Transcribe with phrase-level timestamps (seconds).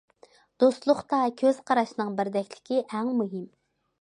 [0.61, 3.47] دوستلۇقتا كۆز قاراشنىڭ بىردەكلىكى ئەڭ مۇھىم.